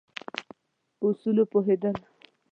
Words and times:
په 0.97 1.01
اصولو 1.09 1.43
پوهېدل. 1.51 1.95